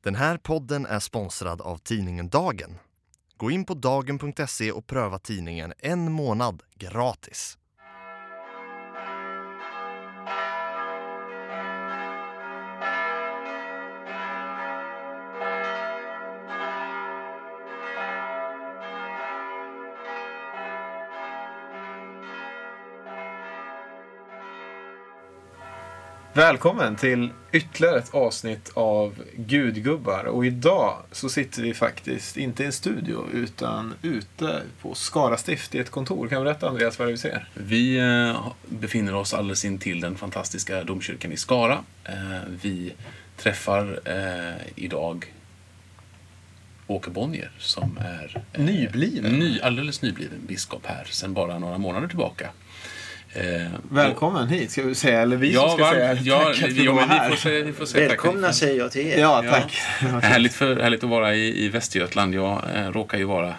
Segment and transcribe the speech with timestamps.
[0.00, 2.78] Den här podden är sponsrad av tidningen Dagen.
[3.36, 7.58] Gå in på dagen.se och pröva tidningen en månad gratis.
[26.38, 30.24] Välkommen till ytterligare ett avsnitt av Gudgubbar.
[30.24, 35.74] Och idag så sitter vi faktiskt inte i en studio utan ute på Skara stift
[35.74, 36.28] i ett kontor.
[36.28, 37.48] Kan du berätta Andreas vad det är vi ser?
[37.54, 41.84] Vi eh, befinner oss alldeles intill den fantastiska domkyrkan i Skara.
[42.04, 42.14] Eh,
[42.62, 42.94] vi
[43.36, 45.34] träffar eh, idag
[46.86, 49.38] Åke Bonnier som är Nybliven.
[49.38, 52.50] Ny, alldeles nybliven biskop här sedan bara några månader tillbaka.
[53.32, 53.42] Eh,
[53.90, 55.20] Välkommen hit ska vi säga.
[55.20, 57.28] Eller vi Ja, som ska varmt- säga ja, tack att vi ja, var här.
[57.30, 58.18] får säga, vi får säga tack.
[58.24, 59.18] Välkomna säger jag till er.
[59.18, 59.50] Ja, Ja.
[59.52, 59.72] tack.
[60.24, 62.34] Härligt, för, härligt att vara i, i Västergötland.
[62.34, 63.54] Jag eh, råkar ju vara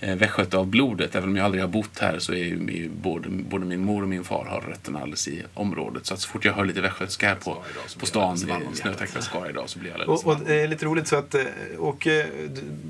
[0.00, 1.14] eh, västgöte av blodet.
[1.14, 4.08] Även om jag aldrig har bott här så är ju både, både min mor och
[4.08, 6.06] min far har rötterna alldeles i området.
[6.06, 7.62] Så att så fort jag hör lite västgötska här på,
[8.00, 8.36] på stan
[8.72, 11.16] i snötäckta Skara idag så blir jag alldeles Och, och det är lite roligt så
[11.16, 11.42] att eh,
[11.78, 12.26] och, eh,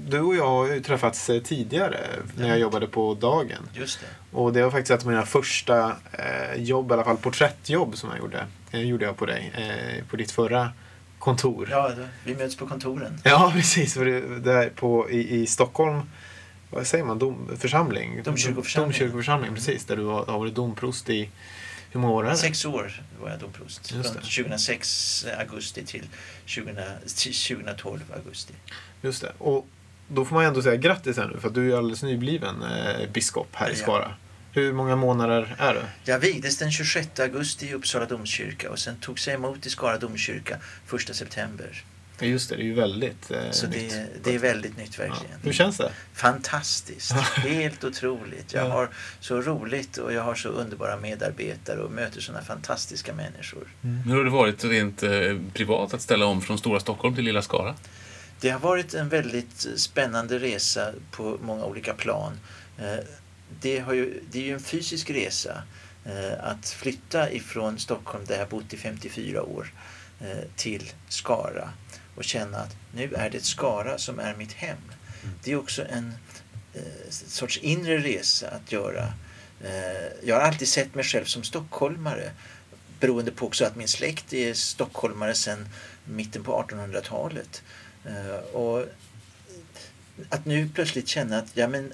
[0.08, 1.98] du- och jag har ju träffats eh, tidigare
[2.36, 3.62] när jag jobbade på Dagen.
[3.74, 4.36] Just det.
[4.36, 8.10] Och det var faktiskt ett av mina första eh, jobb, i alla fall porträttjobb som
[8.10, 8.46] jag gjorde.
[8.70, 10.70] Eh, gjorde jag på dig, eh, på ditt förra
[11.18, 11.68] kontor.
[11.70, 11.92] Ja,
[12.24, 13.18] vi möts på kontoren.
[13.24, 13.94] Ja, precis.
[13.94, 16.00] För det, där på, i, I Stockholm,
[16.70, 18.22] vad säger man, dom, församling?
[18.22, 18.90] Domkyrkoförsamling.
[18.90, 19.84] Domkyrkoförsamling, precis.
[19.84, 21.30] Där du har, har varit domprost i,
[21.90, 22.36] hur många år är det?
[22.36, 23.88] Sex år var jag domprost.
[23.88, 24.08] Från det.
[24.08, 26.08] 2006 augusti till,
[26.44, 26.74] 20,
[27.16, 28.54] till 2012 augusti.
[29.02, 29.32] Just det.
[29.38, 29.66] Och
[30.08, 33.10] då får man ändå säga grattis här nu, för att du är alldeles nybliven eh,
[33.12, 33.82] biskop här i Ja.
[33.82, 34.14] Skara.
[34.52, 35.80] Hur många månader är du?
[36.04, 39.98] Jag vigdes den 26 augusti i Uppsala domkyrka och sen togs jag emot i Skara
[39.98, 40.58] domkyrka
[41.08, 41.84] 1 september.
[42.20, 43.90] Ja, Just det, det är ju väldigt eh, Så nytt.
[43.90, 45.04] det, det är väldigt nytt Ja.
[45.04, 45.40] verkligen.
[45.42, 45.92] Hur känns det?
[46.14, 47.12] Fantastiskt.
[47.36, 48.52] Helt otroligt.
[48.52, 48.70] Jag Ja.
[48.72, 48.88] har
[49.20, 53.68] så roligt och jag har så underbara medarbetare och möter sådana fantastiska människor.
[54.06, 55.10] Hur har det varit rent eh,
[55.54, 57.74] privat att ställa om från stora Stockholm till lilla Skara?
[58.40, 62.32] Det har varit en väldigt spännande resa på många olika plan.
[62.78, 63.04] Eh,
[63.60, 65.62] Det, har ju, det är ju en fysisk resa
[66.04, 69.72] eh, att flytta ifrån Stockholm där jag bott i 54 år
[70.20, 71.70] eh, till Skara
[72.14, 74.76] och känna att nu är det Skara som är mitt hem.
[75.44, 76.14] Det är också en
[76.74, 79.12] eh, sorts inre resa att göra.
[79.64, 82.30] Eh, Jag har alltid sett mig själv som stockholmare
[83.00, 85.68] beroende på också att min släkt är stockholmare sedan
[86.04, 87.62] mitten på 1800-talet.
[88.04, 88.84] Eh, Och
[90.28, 91.92] att nu plötsligt känna att ja, men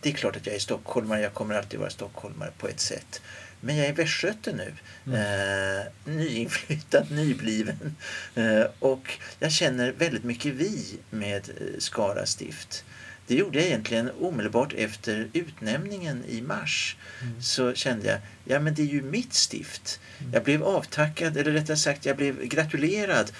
[0.00, 3.20] det är klart att jag är stockholmare, jag kommer alltid vara stockholmare på ett sätt.
[3.66, 4.72] Men jag är västgöte nu.
[5.16, 7.96] Eh, nyinflyttad, nybliven.
[8.34, 12.84] Eh, och jag känner väldigt mycket vi med eh, Skara stift.
[13.26, 16.96] Det gjorde jag egentligen omedelbart efter utnämningen i mars.
[17.40, 20.00] Så kände jag, ja men det är ju mitt stift.
[20.32, 23.32] Jag blev avtackad, eller rättare sagt jag blev gratulerad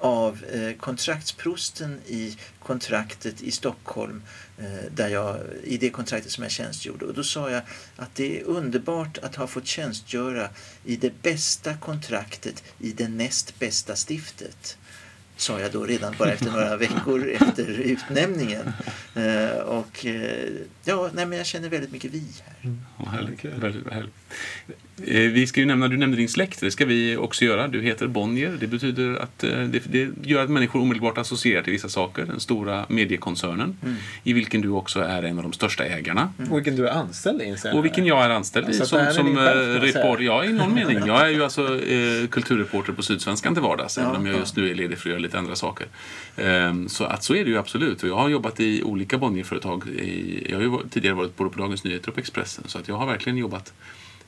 [0.00, 4.22] av eh, kontraktsprosten i kontraktet i Stockholm
[4.58, 7.04] eh, där jag, i det kontraktet som jag tjänstgjorde.
[7.04, 7.62] Och då sa jag
[7.96, 10.48] att det är underbart att ha fått tjänstgöra
[10.84, 14.78] i det bästa kontraktet i det näst bästa stiftet.
[15.36, 18.72] Sa jag då redan bara efter några veckor efter utnämningen.
[19.14, 20.48] Eh, och eh,
[20.84, 22.72] ja, nej, men jag känner väldigt mycket vi här.
[22.96, 23.44] Vad härligt.
[23.44, 24.14] Väldigt härligt.
[25.06, 27.68] Eh, Vi ska ju nämna, du nämnde din släkt, det ska vi också göra.
[27.68, 28.56] Du heter Bonnier.
[28.60, 32.24] Det betyder att eh, det, det gör att människor omedelbart associerar till vissa saker.
[32.24, 33.96] Den stora mediekoncernen Mm.
[34.24, 36.32] i vilken du också är en av de största ägarna.
[36.50, 37.56] Och vilken du är anställd i.
[37.72, 40.24] Och vilken jag är anställd i här som, som själv, eh, reporter.
[40.24, 40.98] Ja, i någon mening.
[41.06, 44.38] Jag är ju alltså eh, kulturreporter på Sydsvenskan till vardags, även Ja, om jag ja.
[44.40, 45.86] just nu är ledig för att göra lite andra saker.
[46.36, 48.02] Ehm, så att så är det ju absolut.
[48.02, 49.88] Och jag har jobbat i olika Bonnierföretag.
[49.88, 52.64] I, jag har ju tidigare varit både på Dagens Nyheter och på Expressen.
[52.66, 53.72] Så att jag har verkligen jobbat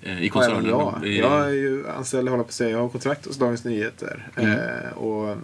[0.03, 0.67] eh, i koncernen.
[0.67, 1.01] jag.
[1.07, 4.29] I- Jag är ju anställd, håller på att säga, jag har kontrakt hos Dagens Nyheter
[4.37, 4.51] Mm.
[4.51, 5.37] eh, och,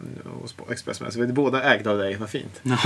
[0.56, 1.12] och Expressen.
[1.12, 2.61] Så vi är båda ägda av dig, vad fint.
[2.62, 2.77] men,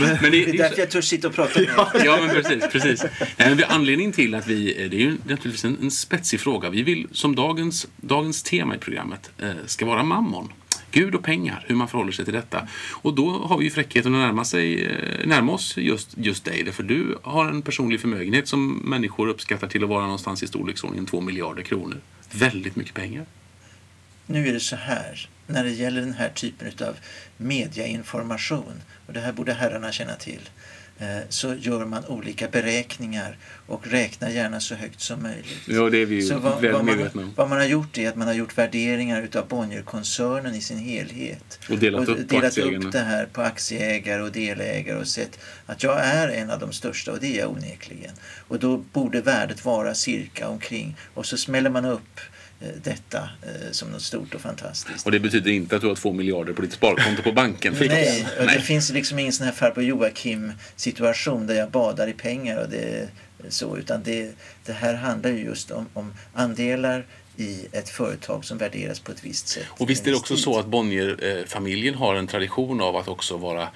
[0.00, 2.04] men det, Det är är därför så- jag törs sitta och prata med er.
[2.04, 2.64] Ja, men precis.
[2.72, 3.04] precis.
[3.38, 4.88] Nej, men anledningen till att vi...
[4.90, 6.70] Det är ju naturligtvis en, en spetsig fråga.
[6.70, 10.48] Vi vill, som dagens, dagens tema i programmet, eh, ska vara mammon.
[10.90, 12.68] Gud och pengar, hur man förhåller sig till detta.
[12.92, 16.72] Och då har vi ju fräckheten att närma, sig, eh, närma oss just, just dig.
[16.72, 21.06] För du har en personlig förmögenhet som människor uppskattar till att vara någonstans i storleksordningen
[21.06, 22.00] 2 miljarder kronor.
[22.32, 23.26] Väldigt mycket pengar.
[24.26, 26.96] Nu är det så här, när det gäller den här typen av
[27.36, 30.40] mediainformation, och det här borde herrarna känna till
[31.00, 35.62] eh, så gör man olika beräkningar och räknar gärna så högt som möjligt.
[35.66, 37.32] Ja, det är vi ju Så vad, väl vad, man, medvetna om.
[37.36, 41.58] vad man har gjort är att man har gjort värderingar utav Bonnierkoncernen i sin helhet.
[41.70, 45.82] Och delat upp på delat upp det här på aktieägare och delägare och sett att
[45.82, 48.12] jag är en av de största och det är jag onekligen.
[48.48, 52.20] Och då borde värdet vara cirka omkring och så smäller man upp
[52.82, 55.06] detta eh, som något stort och fantastiskt.
[55.06, 57.74] Och det betyder inte att du har två miljarder på ditt sparkonto på banken.
[57.74, 57.94] Fix.
[57.94, 58.60] Nej, och det Nej.
[58.60, 63.08] finns liksom ingen sån här farbror Joakim situation där jag badar i pengar och det
[63.48, 64.30] så utan det,
[64.66, 69.24] det här handlar ju just om, om andelar i ett företag som värderas på ett
[69.24, 69.66] visst sätt.
[69.68, 73.62] Och visst är det också så att Bonnier-familjen har en tradition av att också vara
[73.62, 73.68] eh,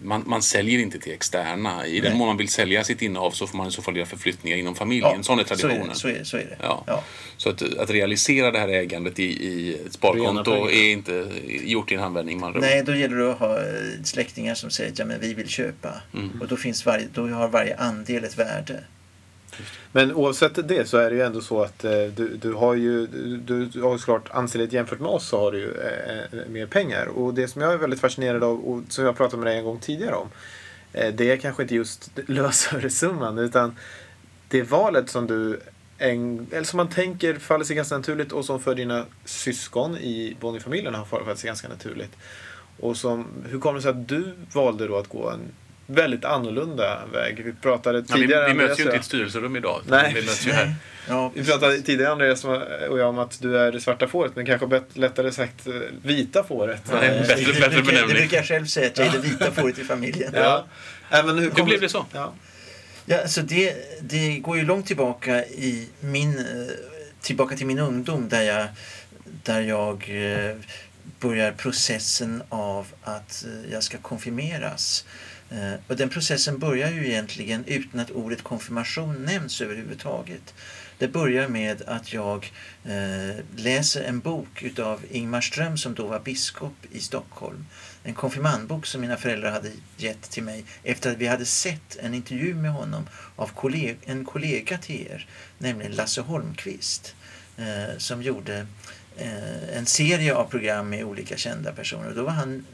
[0.00, 1.86] man, man säljer inte till externa.
[1.86, 4.06] I den mån man vill sälja sitt innehav så får man i så fall göra
[4.06, 5.24] förflyttningar inom familjen.
[5.24, 5.94] Sån är traditionen.
[5.94, 6.24] Så är det.
[6.24, 6.58] Så är det, så är det.
[6.62, 6.84] Ja.
[6.86, 7.02] Ja.
[7.36, 11.94] Så att, att realisera det här ägandet i, i ett sparkonto är inte gjort i
[11.94, 12.40] en handvändning.
[12.40, 15.34] Man Nej, då gäller det att ha eh, släktingar som säger att ja, men vi
[15.34, 16.02] vill köpa.
[16.14, 16.40] Mm.
[16.40, 18.84] Och då, finns varje, då har varje andel ett värde.
[19.92, 23.06] Men oavsett det så är det ju ändå så att eh, du, du har ju
[23.06, 26.48] du, du har ju såklart ansenligt jämfört med oss så har du ju eh, eh,
[26.48, 27.06] mer pengar.
[27.06, 29.64] Och det som jag är väldigt fascinerad av och som jag pratade med dig en
[29.64, 30.28] gång tidigare om.
[30.92, 33.76] Eh, det är kanske inte just lösöresumman utan
[34.48, 35.60] det valet som du
[35.98, 40.36] en, eller som man tänker faller sig ganska naturligt och som för dina syskon i
[40.40, 42.16] Bonnierfamiljen har fallit sig ganska naturligt.
[42.80, 45.40] Och som, hur kommer det sig att du valde då att gå en
[45.86, 47.44] väldigt annorlunda väg?
[47.44, 49.82] Vi pratade Ja, vi, tidigare vi möts ju inte i ett styrelserum idag.
[49.88, 50.12] Nej.
[50.14, 50.74] Vi möts ju här.
[51.08, 54.46] Ja, vi pratade tidigare Andreas och jag om att du är det svarta fåret, men
[54.46, 55.72] kanske lättare sagt eh,
[56.02, 56.82] vita fåret.
[56.90, 58.16] Ja, det är bättre- bättre det, brukar, det benämning.
[58.16, 60.32] brukar jag själv säga att jag är det vita fåret i familjen.
[60.34, 60.66] Ja.
[61.10, 62.06] Men hur Hur blev det så?
[62.12, 62.34] Ja.
[63.08, 66.44] Ja, alltså det, det går ju långt tillbaka i min, eh,
[67.20, 68.66] tillbaka till min ungdom där jag,
[69.42, 70.56] där jag eh,
[71.20, 75.04] börjar processen av att jag ska konfirmeras.
[75.50, 80.54] Eh, och den processen börjar ju egentligen utan att ordet konfirmation nämns överhuvudtaget.
[80.98, 82.52] Det börjar med att jag
[82.84, 87.66] eh, läser en bok utav Ingmar Ström som då var biskop i Stockholm.
[88.04, 92.14] En konfirmandbok som mina föräldrar hade gett till mig efter att vi hade sett en
[92.14, 93.50] intervju med honom av
[94.04, 95.26] en kollega till er,
[95.58, 97.14] nämligen Lasse Holmqvist,
[97.56, 98.66] eh, som gjorde
[99.72, 102.08] en serie av program med olika kända personer.
[102.08, 102.64] Och då var han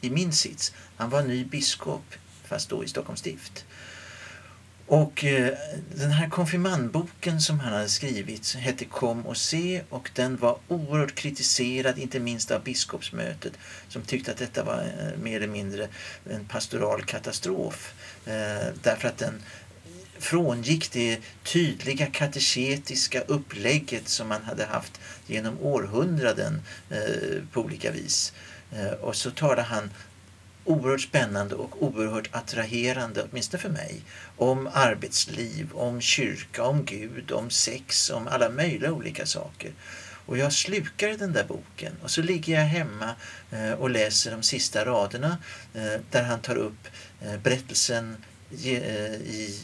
[0.00, 0.72] i min sits.
[0.96, 2.14] Han var ny biskop,
[2.44, 3.64] fast då i Stockholms stift.
[4.86, 5.54] Och eh,
[5.94, 11.14] den här konfirmandboken som han hade skrivit hette Kom och se och den var oerhört
[11.14, 13.52] kritiserad, inte minst av biskopsmötet
[13.88, 15.88] som tyckte att detta var eh, mer eller mindre
[16.30, 17.94] en pastoral katastrof.
[18.26, 19.42] Eh, därför att den
[20.18, 28.32] frångick det tydliga kateketiska upplägget som man hade haft genom århundraden eh, på olika vis.
[28.72, 29.90] Eh, och så talade han
[30.64, 34.02] oerhört spännande och oerhört attraherande, åtminstone för mig,
[34.36, 39.72] om arbetsliv, om kyrka, om Gud, om sex, om alla möjliga olika saker.
[40.26, 43.14] Och jag slukar den där boken och så ligger jag hemma
[43.50, 45.38] eh, och läser de sista raderna
[45.74, 46.88] eh, där han tar upp
[47.42, 48.16] berättelsen
[48.50, 49.60] i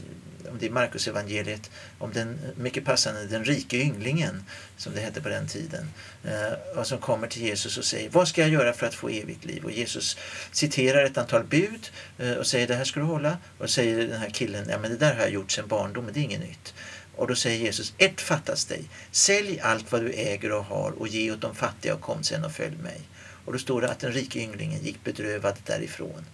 [0.50, 4.44] om det är Marcus evangeliet om den mycket passande den rike ynglingen
[4.76, 5.90] som det hette på den tiden
[6.24, 9.08] eh, och som kommer till Jesus och säger vad ska jag göra för att få
[9.08, 9.64] evigt liv?
[9.64, 10.16] Och Jesus
[10.52, 14.20] citerar ett antal bud eh, och säger det här ska du hålla och säger den
[14.20, 16.74] här killen ja men det där har jag gjort sedan barndomen, det är inget nytt.
[17.16, 18.84] Och då säger Jesus, ett fattas dig.
[19.10, 22.44] Sälj allt vad du äger och har och ge åt de fattiga och kom sen
[22.44, 23.00] och följ mig.
[23.44, 26.24] Och då står det att den rike ynglingen gick bedrövad därifrån.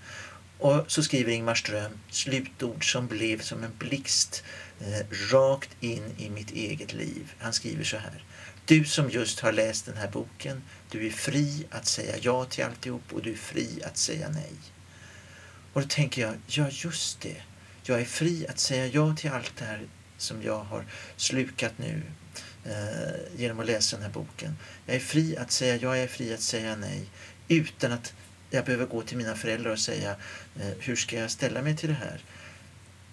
[0.58, 4.44] Och så skriver Ingmar Ström slutord som blev som en blixt
[4.80, 7.32] eh, rakt in i mitt eget liv.
[7.38, 8.24] Han skriver så här.
[8.64, 12.64] Du som just har läst den här boken, du är fri att säga ja till
[12.64, 14.52] alltihop och du är fri att säga nej.
[15.72, 17.42] Och då tänker jag, ja just det.
[17.82, 19.86] Jag är fri att säga ja till allt det här
[20.16, 20.84] som jag har
[21.16, 22.02] slukat nu
[22.64, 24.56] eh, genom att läsa den här boken.
[24.86, 27.06] Jag är fri att säga ja, jag är fri att säga nej
[27.48, 28.14] utan att
[28.50, 30.16] jag behöver gå till mina föräldrar och säga
[30.60, 32.20] eh, hur ska jag ställa mig till det här?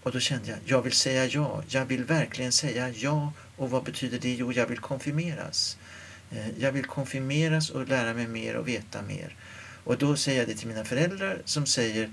[0.04, 1.63] Och då kände jag, jag vill säga ja.
[1.68, 3.34] Jag vill verkligen säga ja.
[3.58, 4.34] Och vad betyder det?
[4.34, 5.77] Jo, jag vill konfirmeras.
[6.32, 9.36] Eh, jag vill konfirmeras och lära mig mer och veta mer.
[9.84, 12.10] Och då säger jag det till mina föräldrar som säger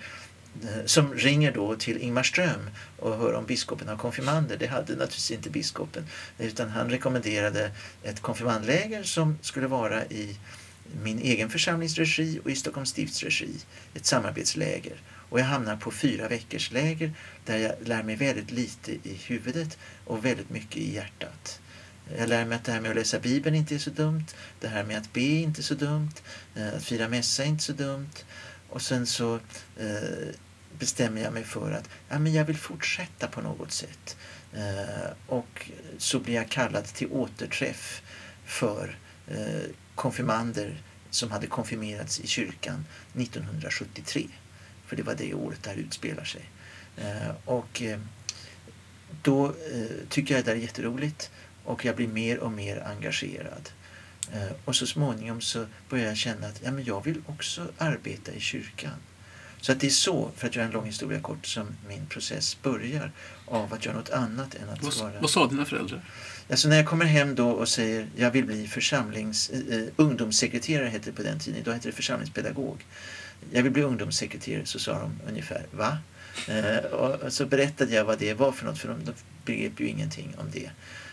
[0.62, 4.56] eh, som ringer då till Ingmar Ström och hör om biskopen har konfirmander.
[4.56, 6.06] Det hade naturligtvis inte biskopen.
[6.38, 7.70] Utan han rekommenderade
[8.02, 10.36] ett konfirmandläger som skulle vara i
[11.02, 13.50] min egen församlings regi och i Stockholms stifts regi.
[13.94, 15.00] Ett samarbetsläger.
[15.32, 17.12] Och jag hamnar på fyra veckors läger
[17.44, 21.60] där jag lär mig väldigt lite i huvudet och väldigt mycket i hjärtat.
[22.18, 24.24] Jag lär mig att det här med att läsa Bibeln inte är så dumt.
[24.60, 26.12] Det här med att be är inte så dumt.
[26.54, 28.24] Eh, att fira mässa är inte så dumt.
[28.68, 29.34] Och sen så
[29.78, 30.28] eh,
[30.78, 34.16] bestämmer jag mig för att ja, men jag vill fortsätta på något sätt.
[34.52, 38.02] Eh, och så blir jag kallad till återträff
[38.44, 38.98] för
[39.94, 42.84] konfirmander som hade konfirmerats i kyrkan
[43.14, 44.26] 1973.
[44.86, 46.50] För det var det året det här utspelar sig.
[46.96, 48.00] Eh, och eh,
[49.22, 51.30] då eh, tycker jag det är jätteroligt
[51.64, 53.70] och jag blir mer och mer engagerad.
[54.64, 58.40] Och så småningom så börjar jag känna att ja, men jag vill också arbeta i
[58.40, 58.94] kyrkan.
[59.60, 62.62] Så att det är så, för att göra en lång historia kort, som min process
[62.62, 63.12] börjar
[63.46, 65.20] av att göra något annat än att Vad, vara...
[65.20, 66.02] vad sa dina föräldrar?
[66.52, 71.10] Alltså när jag kommer hem då och säger jag vill bli församlings, eh, ungdomssekreterare hette
[71.10, 72.84] det på den tiden, då hette det församlingspedagog.
[73.52, 75.98] Jag vill bli ungdomssekreterare så sa de ungefär va?
[76.48, 79.12] Eh, och så berättade jag vad det var för något för de, de
[79.44, 80.70] begrep ju ingenting om det.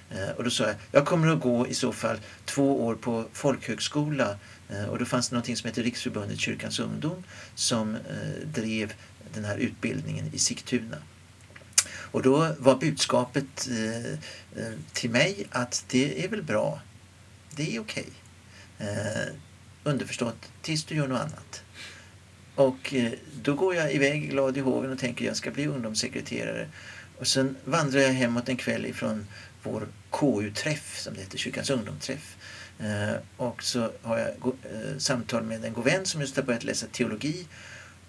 [0.10, 3.26] Eh, och då sa jag jag kommer att gå i så fall två år på
[3.34, 4.36] folkhögskola
[4.70, 7.24] eh, och då fanns det någonting som hette Riksförbundet Kyrkans ungdom
[7.56, 8.94] som eh, drev
[9.34, 10.98] den här utbildningen i Sigtuna.
[12.12, 14.12] Och då var budskapet eh,
[14.64, 16.82] eh, till mig att det är väl bra.
[17.56, 18.08] Det är okej.
[18.78, 19.34] Okay.
[19.84, 21.64] underförstått, tills du gör något annat.
[22.56, 22.94] Och
[23.42, 26.68] då går jag iväg glad i hågen och tänker jag ska bli ungdomssekreterare.
[27.20, 29.28] Och sen vandrar jag hemåt en kväll ifrån
[29.64, 32.38] vår KU-träff, som det heter, Kyrkans ungdomsträff.
[32.80, 36.64] Eh, och så har jag eh, samtal med en god vän som just har börjat
[36.64, 37.48] läsa teologi.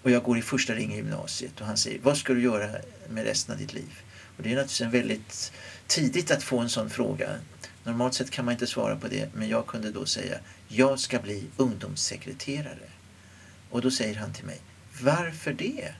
[0.02, 2.70] Och jag går i första ring i gymnasiet och han säger, vad ska du göra
[3.08, 4.02] med resten av ditt liv?
[4.36, 5.52] Och det är naturligtvis en väldigt
[5.86, 7.30] tidigt att få en sån fråga.
[7.84, 10.38] Normalt sett kan man inte svara på det, men jag kunde då säga,
[10.68, 12.90] jag ska bli ungdomssekreterare.
[13.70, 14.60] Och då säger han till mig,
[15.00, 15.94] varför det?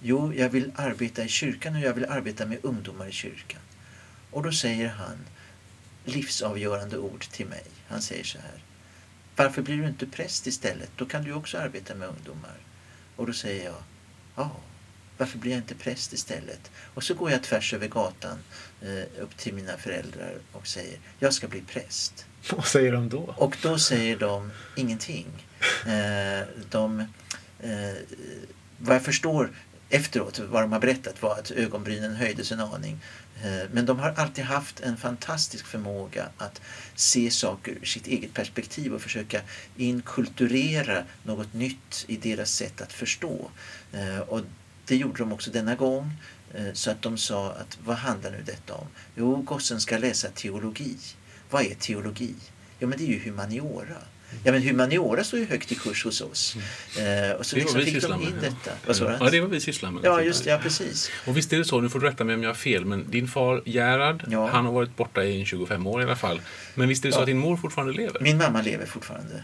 [0.00, 3.60] Jo, jag vill arbeta i kyrkan och jag vill arbeta med ungdomar i kyrkan.
[4.30, 5.18] Och då säger han
[6.04, 7.64] livsavgörande ord till mig.
[7.88, 8.62] Han säger så här.
[9.36, 10.90] Varför blir du inte präst istället?
[10.96, 12.56] Då kan du också arbeta med ungdomar.
[13.16, 13.82] Och då säger jag,
[14.36, 14.50] ja,
[15.18, 16.70] varför blir jag inte präst istället?
[16.94, 18.38] Och så går jag tvärs över gatan
[18.82, 22.26] eh, upp till mina föräldrar och säger, jag ska bli präst.
[22.50, 23.34] Vad säger de då?
[23.36, 25.26] Och då säger de ingenting.
[25.86, 27.00] Eh, de,
[27.60, 27.94] eh,
[28.78, 29.50] vad jag förstår
[29.94, 33.00] efteråt, vad de har berättat var att ögonbrynen höjdes en aning.
[33.42, 36.60] Eh, men de har alltid haft en fantastisk förmåga att
[36.94, 39.40] se saker ur sitt eget perspektiv och försöka
[39.76, 43.50] inkulturera något nytt i deras sätt att förstå.
[43.92, 44.40] Eh, och
[44.86, 46.12] det gjorde de också denna gång.
[46.54, 48.86] Eh, så att de sa att vad handlar nu detta om?
[49.16, 50.96] Jo, gossen ska läsa teologi.
[51.50, 52.34] Vad är teologi?
[52.78, 53.98] Ja, men det är ju humaniora.
[54.44, 56.56] Ja, men humaniora står ju högt i kurs hos oss.
[56.98, 58.48] Eh, och så Det liksom vad fick de in med, ja.
[58.64, 58.76] detta.
[58.86, 59.16] Vad sa du?
[59.20, 60.04] Ja, det vad vi sysslar med.
[60.04, 60.50] Ja, just det.
[60.50, 61.10] Ja, precis.
[61.26, 63.10] Och visst är det så, nu får du rätta mig om jag har fel, men
[63.10, 64.46] din far Gerhard, Ja.
[64.48, 66.40] han har varit borta i 25 år i alla fall.
[66.74, 67.22] Men visst är det så Ja.
[67.22, 68.20] att din mor fortfarande lever?
[68.20, 69.42] Min mamma lever fortfarande.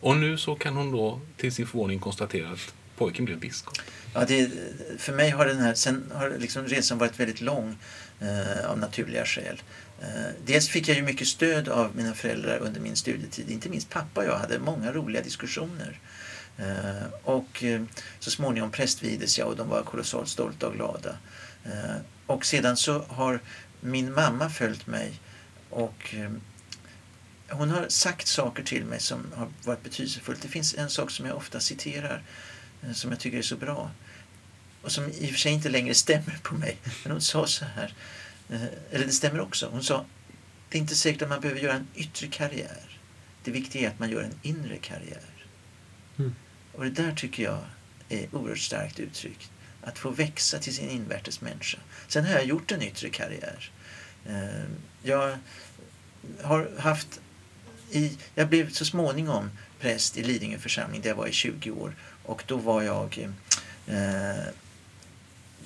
[0.00, 3.78] Och nu så kan hon då till sin förvåning konstatera att pojken blev biskop.
[4.14, 4.50] Ja, det,
[4.98, 7.76] för mig har den här, sen har liksom resan varit väldigt lång
[8.20, 9.62] eh, av naturliga skäl.
[10.02, 13.50] Eh, dels fick jag ju mycket stöd av mina föräldrar under min studietid.
[13.50, 16.00] Inte minst pappa och jag hade många roliga diskussioner.
[16.58, 17.82] Eh, och eh,
[18.18, 21.16] så småningom prästvigdes jag och de var kolossalt stolta och glada.
[22.26, 23.40] Och sedan så har
[23.80, 25.20] min mamma följt mig
[25.70, 26.14] och
[27.48, 30.42] hon har sagt saker till mig som har varit betydelsefullt.
[30.42, 32.22] Det finns en sak som jag ofta citerar
[32.94, 33.90] som jag tycker är så bra
[34.82, 36.76] och som i och för sig inte längre stämmer på mig.
[37.02, 37.94] Men hon sa så här,
[38.90, 39.68] eller det stämmer också.
[39.72, 40.04] Hon sa,
[40.68, 42.98] det är inte säkert att man behöver göra en yttre karriär.
[43.44, 45.46] Det viktiga är att man gör en inre karriär.
[46.18, 46.34] Mm.
[46.72, 47.60] Och det där tycker jag
[48.08, 49.50] är oerhört starkt uttryckt.
[49.82, 51.78] Att få växa till sin invärtes människa.
[52.08, 53.70] Sen har jag gjort en yttre karriär.
[54.26, 54.64] Eh,
[55.02, 55.38] Jag
[56.42, 57.20] har haft
[57.90, 59.50] i, jag blev så småningom
[59.80, 61.96] präst i Lidingö församling där jag var i 20 år.
[62.24, 63.28] Och då var jag
[63.86, 64.44] eh,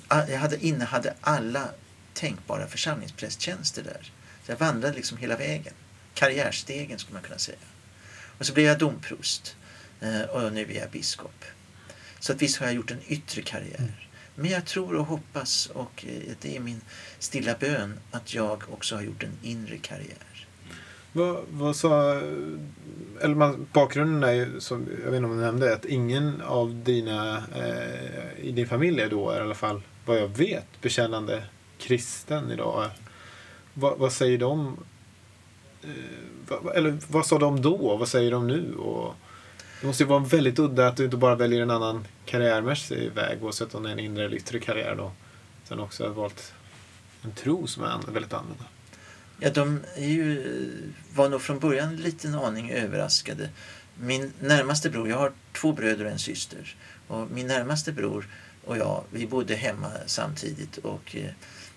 [0.09, 1.69] jag hade, innehade alla
[2.13, 4.11] tänkbara församlingsprästtjänster där.
[4.45, 5.73] Så jag vandrade liksom hela vägen.
[6.13, 7.57] Karriärstegen skulle man kunna säga.
[8.37, 9.55] Och så blev jag domprost.
[10.01, 11.45] Eh, och nu är jag biskop.
[12.19, 14.09] Så att visst har jag gjort en yttre karriär.
[14.35, 16.81] Men jag tror och hoppas, och eh, det är min
[17.19, 20.47] stilla bön, att jag också har gjort en inre karriär.
[21.11, 22.21] Vad, vad sa...
[23.21, 26.83] Eller man, bakgrunden är ju, som jag vet inte om du nämnde, att ingen av
[26.83, 31.43] dina eh, i din familj är då, i alla fall vad jag vet, bekännande
[31.77, 32.89] kristen idag.
[33.73, 34.77] Vad, vad säger de?
[35.83, 37.97] Eh, eller vad sa de då?
[37.97, 38.75] Vad säger de nu?
[38.75, 39.15] Och,
[39.81, 43.43] det måste ju vara väldigt udda att du inte bara väljer en annan karriärmässig väg
[43.43, 45.11] oavsett om det är en inre eller yttre karriär då.
[45.65, 46.53] Utan också har valt
[47.23, 48.65] en tro som är väldigt annorlunda.
[49.39, 50.43] Ja, de är ju,
[51.13, 53.49] var nog från början en liten aning överraskade.
[53.95, 56.75] min närmaste bror, jag har två bröder och en syster.
[57.07, 58.27] Och min närmaste bror
[58.65, 61.31] och jag, vi bodde hemma samtidigt och eh,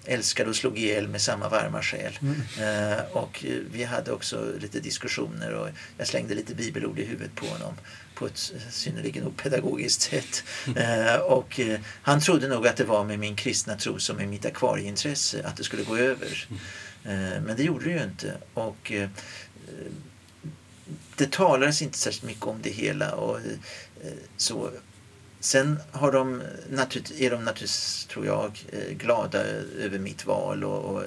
[0.06, 2.18] älskade och slog ihjäl med samma varma själ.
[2.60, 7.46] Eh, och vi hade också lite diskussioner och jag slängde lite bibelord i huvudet på
[7.46, 7.74] honom
[8.14, 10.44] på ett synnerligen opedagogiskt sätt.
[10.76, 14.28] Eh, och eh, han trodde nog att det var med min kristna tro som med
[14.28, 16.48] mitt akvarieintresse att det skulle gå över.
[17.04, 18.34] Eh, men det gjorde det ju inte.
[18.54, 19.08] Och eh,
[21.16, 23.14] det talades inte särskilt mycket om det hela.
[23.14, 24.70] Och, eh, så.
[25.40, 26.40] Sen har de,
[27.18, 29.38] är de naturligtvis, tror jag, eh, glada
[29.78, 31.04] över mitt val och, och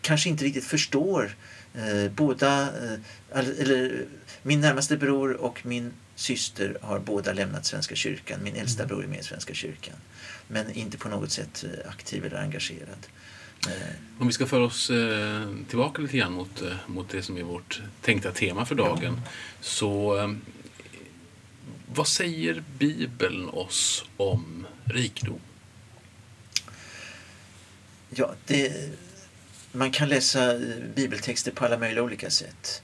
[0.00, 1.36] kanske inte riktigt förstår
[1.74, 2.98] eh, båda, eh,
[3.32, 4.04] eller
[4.42, 8.40] min närmaste bror och min syster har båda lämnat Svenska kyrkan.
[8.42, 9.94] Min äldsta bror är med i Svenska kyrkan.
[10.48, 13.06] Men inte på något sätt eh, aktiv eller engagerad.
[13.68, 13.72] Eh,
[14.18, 14.90] Om vi ska föra oss
[15.68, 19.20] tillbaka lite grann mot, mot det som är vårt tänkta tema för dagen.
[19.60, 20.30] Så eh,
[21.94, 25.40] vad säger Bibeln oss om rikedom?
[28.10, 28.90] Ja, det,
[29.72, 30.58] man kan läsa
[30.94, 32.82] bibeltexter på alla möjliga olika sätt.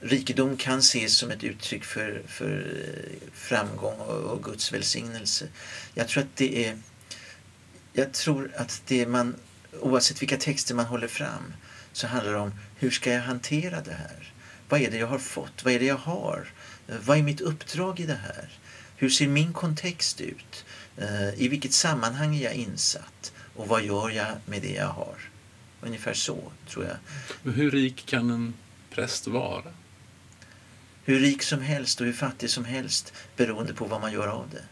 [0.00, 5.48] Rikedom kan ses som ett uttryck för, för eh, framgång och, och Guds välsignelse.
[5.94, 6.78] Jag tror att det är
[7.92, 9.36] jag tror att det man,
[9.80, 11.54] oavsett vilka texter man håller fram,
[11.92, 14.32] så handlar det om hur ska jag hantera det här?
[14.68, 15.64] Vad är det jag har fått?
[15.64, 16.48] Vad är det jag har?
[16.88, 18.48] Eh, Vad är mitt uppdrag i det här?
[18.96, 20.64] Hur ser min kontext ut?
[20.96, 23.32] Eh, I vilket sammanhang är jag insatt?
[23.56, 25.16] Och vad gör jag med det jag har?
[25.80, 26.96] Ungefär så, tror jag.
[27.42, 28.54] Men hur rik kan en
[28.90, 29.64] präst vara?
[31.04, 34.48] Hur rik som helst och hur fattig som helst beroende på vad man gör av
[34.50, 34.62] det.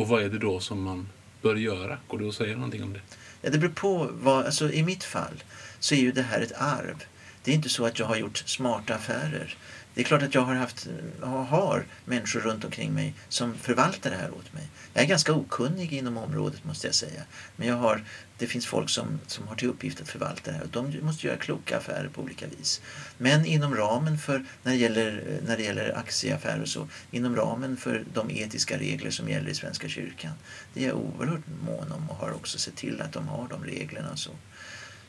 [0.00, 1.08] Och vad är det då som man
[1.42, 1.98] bör göra?
[2.08, 3.00] Går det att säga någonting om det?
[3.42, 4.10] Ja, det beror på.
[4.12, 5.42] Vad, alltså, I mitt fall
[5.80, 7.04] så är ju det här ett arv.
[7.42, 9.56] Det är inte så att jag har gjort smarta affärer.
[9.94, 10.88] Det är klart att jag har haft,
[11.22, 14.68] har- har människor runt omkring mig som förvaltar det här åt mig.
[14.94, 17.22] Jag är ganska okunnig inom området måste jag säga.
[17.56, 18.04] Men jag har,
[18.38, 21.26] det finns folk som, som har till uppgift att förvalta det här och de måste
[21.26, 22.80] göra kloka affärer på olika vis.
[23.18, 27.76] Men inom ramen för, när det gäller, när det gäller aktieaffärer och så, inom ramen
[27.76, 30.32] för de etiska regler som gäller i Svenska kyrkan.
[30.74, 33.64] Det är jag oerhört mån om och har också sett till att de har de
[33.64, 34.10] reglerna.
[34.10, 34.30] och Så.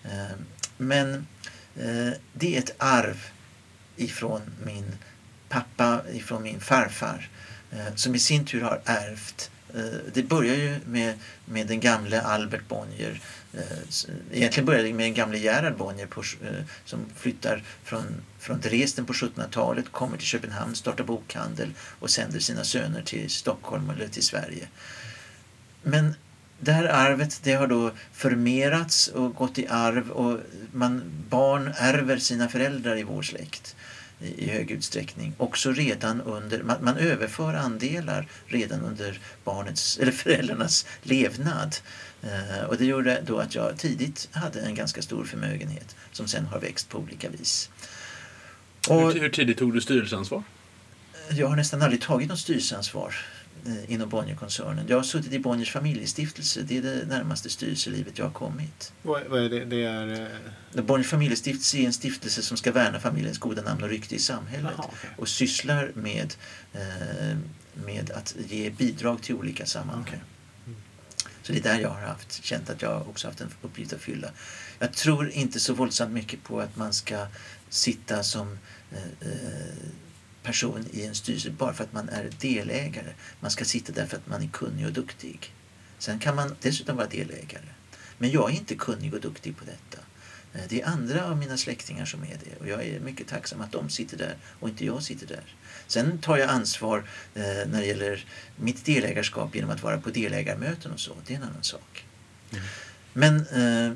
[0.03, 0.35] Eh,
[0.77, 1.27] men
[1.75, 3.25] eh, det är ett arv
[3.97, 4.85] ifrån min
[5.49, 7.29] pappa, ifrån min farfar
[7.71, 9.51] eh, som i sin tur har ärvt.
[9.75, 11.13] Eh, det börjar ju med,
[11.45, 13.21] med den gamle Albert Bonnier.
[13.53, 13.61] Eh,
[14.31, 16.23] egentligen började det med den gamle Gerhard Bonnier på,
[16.85, 18.05] som flyttar från,
[18.39, 23.89] från Dresden på 1700-talet, kommer till Köpenhamn, startar bokhandel och sänder sina söner till Stockholm
[23.89, 24.67] eller till Sverige.
[25.83, 26.15] Men
[26.59, 30.39] det här arvet det har då förmerats och gått i arv och
[30.71, 33.75] man, barn ärver sina föräldrar i vår släkt
[34.19, 35.33] i, i hög utsträckning.
[35.37, 41.75] Också redan under, man, man överför andelar redan under barnets, eller föräldrarnas levnad.
[42.23, 46.45] Eh, och det gjorde då att jag tidigt hade en ganska stor förmögenhet som sen
[46.45, 47.69] har växt på olika vis.
[48.89, 50.43] Och Hur, hur tidigt tog du styrelseansvar?
[51.29, 53.15] jag har nästan aldrig tagit något styrelseansvar
[53.87, 54.85] inom Bonnierkoncernen.
[54.87, 56.61] Jag har suttit i Bonniers familjestiftelse.
[56.61, 58.93] Det är det närmaste styrelselivet jag har kommit.
[59.01, 59.65] Vad, vad är det?
[59.65, 60.29] Det är...
[60.75, 64.19] eh, Bonniers familjestiftelse är en stiftelse som ska värna familjens goda namn och rykte i
[64.19, 65.09] samhället okej.
[65.17, 66.33] och sysslar med,
[66.73, 67.37] eh,
[67.85, 70.05] med att ge bidrag till olika sammanhang.
[70.07, 70.21] Okej.
[71.41, 74.01] Så det är där jag har haft, känt att jag också haft en uppgift att
[74.01, 74.27] fylla.
[74.79, 77.27] Jag tror inte så våldsamt mycket på att man ska
[77.69, 78.57] sitta som
[78.91, 79.89] eh, eh,
[80.45, 83.13] person i en styrelse bara för att man är delägare.
[83.39, 85.53] Man ska sitta där för att man är kunnig och duktig.
[85.99, 87.69] Sen kan man dessutom vara delägare.
[88.17, 90.03] Men jag är inte kunnig och duktig på detta.
[90.53, 93.61] Eh, Det är andra av mina släktingar som är det och jag är mycket tacksam
[93.61, 95.55] att de sitter där och inte jag sitter där.
[95.87, 96.97] Sen tar jag ansvar
[97.35, 101.15] eh, när det gäller mitt delägarskap genom att vara på delägarmöten och så.
[101.27, 102.05] Det är en annan sak.
[103.13, 103.93] Men eh,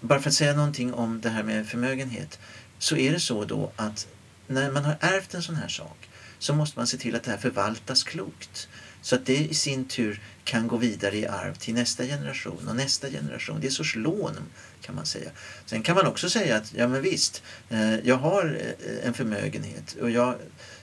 [0.00, 2.38] bara för att säga någonting om det här med förmögenhet
[2.78, 4.08] så är det så då att
[4.46, 7.30] när man har ärvt en sån här sak så måste man se till att det
[7.30, 8.68] här förvaltas klokt.
[9.02, 12.76] Så att det i sin tur kan gå vidare i arv till nästa generation och
[12.76, 13.60] nästa generation.
[13.60, 14.36] Det är en sorts lån
[14.82, 15.30] kan man säga.
[15.66, 19.96] Sen kan man också säga att ja men visst, eh, jag har eh, en förmögenhet
[20.00, 20.34] och jag,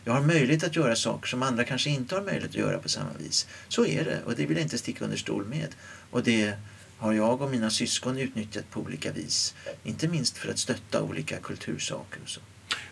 [0.04, 2.90] jag har möjlighet att göra saker som andra kanske inte har möjlighet att göra på
[2.90, 3.48] samma vis.
[3.68, 5.68] Så är det och det vill jag inte sticka under stol med.
[6.12, 6.54] Och det
[6.98, 9.56] har jag och mina syskon utnyttjat på olika vis.
[9.84, 12.42] Inte minst för att stötta olika kultursaker och så.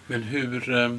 [0.08, 0.70] Men hur...
[0.70, 0.98] eh,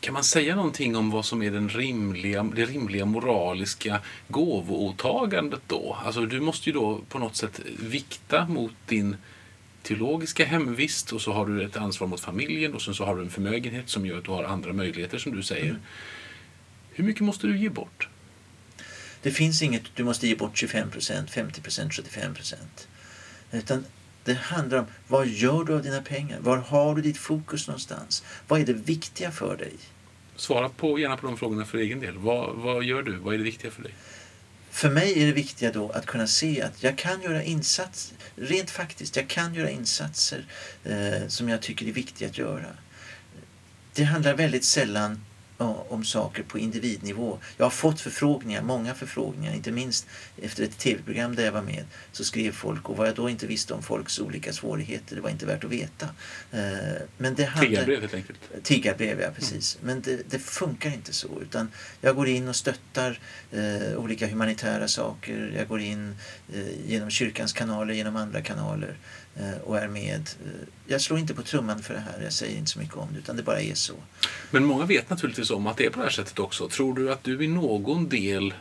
[0.00, 5.96] Kan man säga någonting om vad som är den rimliga, det rimliga moraliska gåvoåtagandet då?
[6.04, 9.16] Alltså du måste ju då på något sätt vikta mot din
[9.82, 13.22] teologiska hemvist och så har du ett ansvar mot familjen och sen så har du
[13.22, 15.70] en förmögenhet som gör att du har andra möjligheter som du säger.
[15.70, 15.82] Mm.
[16.92, 18.08] Hur mycket måste du ge bort?
[19.22, 22.54] Det finns inget du måste ge bort 25% 50% 75%
[23.52, 23.84] Utan
[24.24, 26.38] det handlar om vad gör du av dina pengar?
[26.40, 28.24] Var har du ditt fokus någonstans?
[28.48, 29.72] Vad är det viktiga för dig?
[30.36, 32.18] Svara på, gärna på de frågorna för egen del.
[32.18, 33.16] Vad, vad gör du?
[33.16, 33.94] Vad är det viktiga för dig?
[34.70, 38.70] För mig är det viktiga då att kunna se att jag kan göra insatser, rent
[38.70, 40.44] faktiskt, jag kan göra insatser
[40.84, 42.66] eh, som jag tycker är viktiga att göra.
[43.92, 45.20] Det handlar väldigt sällan
[45.64, 47.38] om saker på individnivå.
[47.56, 50.06] Jag har fått förfrågningar, många förfrågningar, inte minst
[50.42, 51.84] efter ett tv-program där jag var med.
[52.12, 55.30] Så skrev folk och vad jag då inte visste om folks olika svårigheter, det var
[55.30, 56.08] inte värt att veta.
[56.52, 56.60] Eh,
[57.18, 57.68] men det handlar...
[57.68, 58.38] Tiggarbrev helt enkelt.
[58.62, 59.78] Tiggarbrev, ja precis.
[59.82, 59.86] Mm.
[59.86, 61.28] Men det, det, funkar inte så.
[61.42, 61.68] Utan
[62.00, 63.18] jag går in och stöttar
[63.52, 65.52] eh, olika humanitära saker.
[65.56, 66.16] Jag går in
[66.54, 68.96] eh, genom kyrkans kanaler, genom andra kanaler.
[69.36, 70.30] Eh, och är med.
[70.44, 73.08] Eh, jag slår inte på trumman för det här, jag säger inte så mycket om
[73.12, 73.94] det, utan det bara är så.
[74.50, 76.68] Men många vet naturligtvis om att det är på det här sättet också.
[76.68, 78.54] Tror du att du i någon del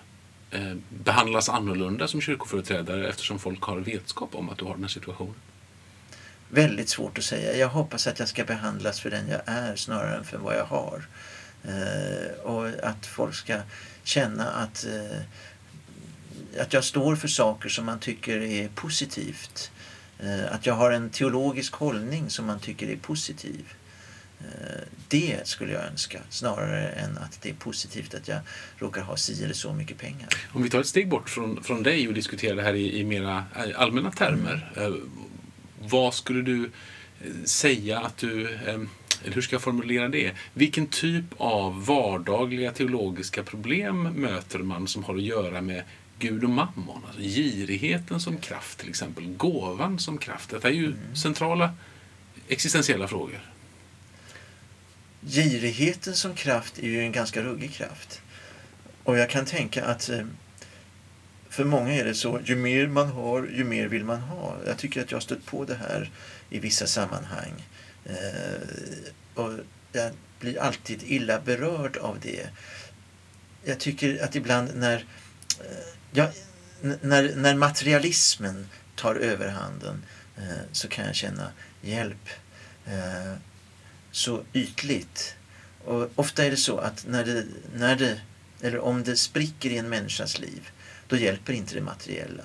[0.51, 4.89] eh, behandlas annorlunda som kyrkoföreträdare eftersom folk har vetskap om att du har den här
[4.89, 5.35] situationen?
[6.49, 7.57] Väldigt svårt att säga.
[7.57, 10.65] Jag hoppas att jag ska behandlas för den jag är snarare än för vad jag
[10.65, 11.07] har.
[12.43, 13.59] och att folk ska
[14.03, 14.85] känna att,
[16.59, 19.71] att jag står för saker som man tycker är positivt
[20.51, 23.73] att jag har en teologisk hållning som man tycker är positiv.
[24.39, 28.39] Eh, det skulle jag önska snarare än att det är positivt att jag
[28.77, 30.29] råkar ha si eller så mycket pengar.
[30.51, 33.03] Om vi tar ett steg bort från, från dig och diskuterar det här i, i
[33.03, 33.43] mera
[33.75, 34.71] allmänna termer.
[34.77, 35.09] Mm.
[35.79, 36.71] Vad skulle du
[37.45, 40.31] säga att du, eller hur ska jag formulera det?
[40.53, 45.83] Vilken typ av vardagliga teologiska problem möter man som har att göra med
[46.19, 47.01] Gud och mammon.
[47.05, 49.27] Alltså girigheten som kraft till exempel.
[49.27, 50.49] Gåvan som kraft.
[50.49, 51.15] Detta är ju mm.
[51.15, 51.73] centrala
[52.47, 53.39] existentiella frågor.
[55.21, 58.21] Girigheten som kraft är ju en ganska ruggig kraft.
[59.03, 60.25] Och jag kan tänka att eh,
[61.49, 64.57] för många är det så, ju mer man har, ju mer vill man ha.
[64.65, 66.11] Jag tycker att jag har stött på det här
[66.49, 67.63] i vissa sammanhang.
[68.05, 68.61] Eh,
[69.33, 69.51] och
[69.91, 72.49] jag blir alltid illa berörd av det.
[73.63, 75.05] Jag tycker att ibland när
[75.63, 76.29] Eh, ja,
[77.01, 80.03] när, när materialismen tar överhanden
[80.37, 82.29] eh, så kan jag känna hjälp
[82.85, 83.33] eh,
[84.11, 85.35] så ytligt.
[85.85, 87.45] Och ofta är det så att när det,
[87.75, 88.21] när det,
[88.61, 90.69] eller om det spricker i en människas liv,
[91.07, 92.43] då hjälper inte det materiella.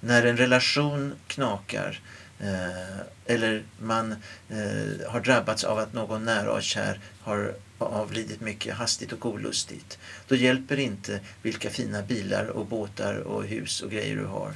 [0.00, 2.00] När en relation knakar
[2.40, 4.12] eh, eller man
[4.48, 7.54] eh, har drabbats av att någon nära och kär har
[7.86, 9.98] avlidit mycket hastigt och olustigt.
[10.28, 14.52] Då hjälper inte vilka fina bilar och båtar och hus och grejer du har.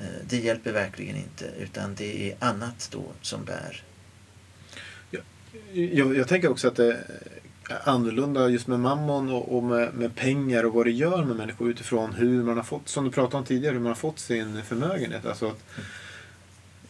[0.00, 3.82] Eh, det hjälper verkligen inte utan det är annat då som bär.
[5.72, 10.14] Jag, jag tänker också att det är annorlunda just med mammon och, och med, med,
[10.14, 13.36] pengar och vad det gör med människor utifrån hur man har fått, som du pratade
[13.36, 15.26] om tidigare, hur man har fått sin förmögenhet.
[15.26, 15.64] Alltså att,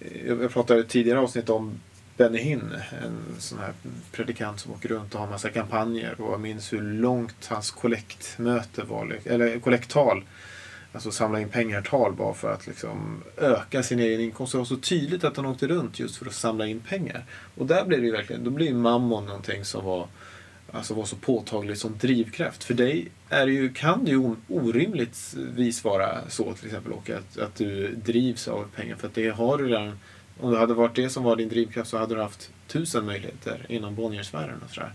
[0.01, 1.81] eh, jag pratade i tidigare avsnitt om
[2.17, 3.73] Benny Hinn, en sån här
[4.13, 6.21] predikant som åker runt och har massa kampanjer.
[6.21, 10.25] Och jag minns hur långt hans kollektmöte var, liksom, eller kollekttal,
[10.93, 14.53] alltså samla in pengar-tal bara för att liksom öka sin egen inkomst.
[14.53, 17.25] Det var så tydligt att han åkte runt just för att samla in pengar.
[17.55, 20.07] Och där blev det ju verkligen, då blir mammon någonting som var,
[20.73, 22.65] alltså var så påtagligt som drivkraft.
[22.65, 27.39] För dig är det ju, kan det ju orimligtvis vara så till exempel, och att,
[27.39, 28.97] att du drivs av pengar.
[28.97, 29.99] För att det har du redan
[30.43, 33.67] om det hade varit det som var din drivkraft så hade du haft tusen möjligheter
[33.69, 34.93] inom Bonniersfären och sådär.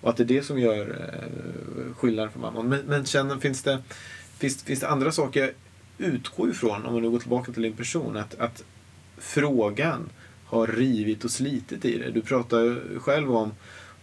[0.00, 2.68] Och att det är det som gör eh, skillnaden för mamman.
[2.68, 3.78] Men, men känner, finns, det,
[4.38, 7.76] finns, finns det andra saker, jag utgår ifrån, om man nu går tillbaka till din
[7.76, 8.64] person, att, att
[9.18, 10.08] frågan
[10.44, 12.12] har rivit och slitit i dig.
[12.12, 13.52] Du pratar själv om,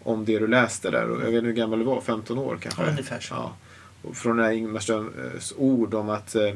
[0.04, 2.58] om det du läste där och jag vet inte hur gammal du var, 15 år
[2.62, 2.82] kanske?
[2.82, 3.34] Ja, ungefär så.
[3.34, 3.56] Ja.
[4.02, 6.54] Och från den här Ingmar Ströms ord om att, eh,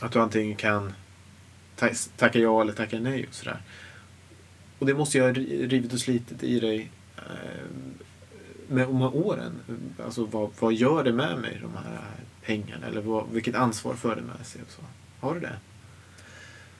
[0.00, 0.92] att du antingen kan
[2.16, 3.60] tacka ja eller tacka nej och sådär.
[4.78, 7.22] Och det måste ju ha rivit och slitit i dig eh,
[8.68, 9.52] med, med åren.
[10.04, 12.00] Alltså vad, vad gör det med mig, de här
[12.44, 12.86] pengarna?
[12.86, 14.62] Eller vad, vilket ansvar för det med sig?
[14.62, 14.82] Och så.
[15.20, 15.56] Har du det?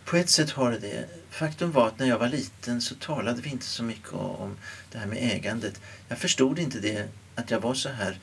[0.04, 1.09] På ett sätt har det det.
[1.30, 4.57] Faktum var att när jag var liten så talade vi inte så mycket om
[4.92, 5.80] det här med ägandet.
[6.09, 8.18] Jag förstod inte det, att jag var så här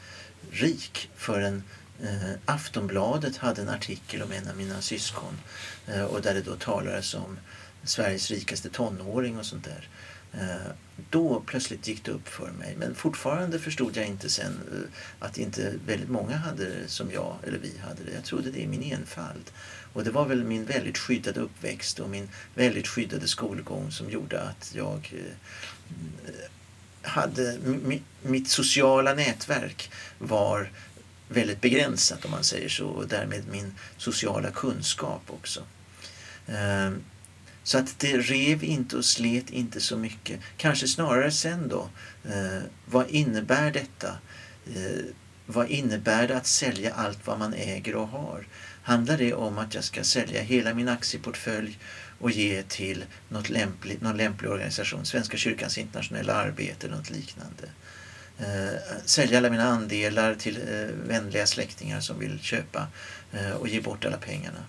[0.52, 1.64] rik förrän
[2.04, 5.38] Eh, Aftonbladet hade en artikel om en av mina syskon
[5.88, 7.40] eh, och där det då talades om
[7.84, 9.90] Sveriges rikaste tonåring och sånt där.
[10.34, 10.72] Eh,
[11.10, 12.76] då plötsligt gick det upp för mig.
[12.78, 17.36] Men fortfarande förstod jag inte sen eh, att inte väldigt många hade det som jag,
[17.48, 18.12] eller vi hade det.
[18.14, 19.52] Jag trodde det i min enfald.
[19.94, 24.42] Och det var väl min väldigt skyddade uppväxt och min väldigt skyddade skolgång som gjorde
[24.42, 26.32] att jag eh,
[27.02, 27.58] hade,
[28.22, 30.70] mitt sociala nätverk var
[31.34, 35.64] väldigt begränsat om man säger så och därmed min sociala kunskap också.
[36.48, 37.04] Ehm,
[37.64, 40.40] så att det rev inte och slet inte så mycket.
[40.58, 41.90] Kanske snarare sen då.
[42.26, 44.08] Eh, vad innebär detta?
[44.76, 45.06] Eh,
[45.46, 48.48] vad innebär det att sälja allt vad man äger och har?
[48.84, 51.80] Handlar det om att jag ska sälja hela min aktieportfölj
[52.20, 57.70] och ge till något lämpligt, någon lämplig organisation, Svenska kyrkans internationella arbete eller något liknande?
[58.42, 62.88] Eh, sälja alla mina andelar till eh, vänliga släktingar som vill köpa
[63.32, 64.64] eh, och ge bort alla pengarna.